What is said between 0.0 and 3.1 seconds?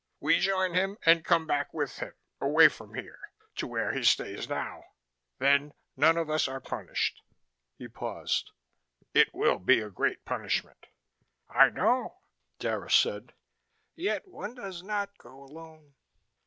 We join him and come back with him, away from